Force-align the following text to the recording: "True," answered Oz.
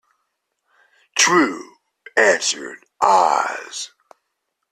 "True," 1.15 1.75
answered 2.17 2.85
Oz. 3.01 3.91